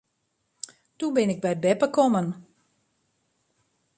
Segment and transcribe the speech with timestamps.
[0.97, 2.27] Doe bin ik by beppe kommen.